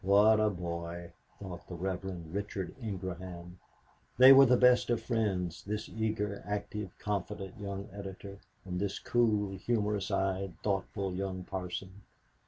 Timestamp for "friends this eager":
4.99-6.41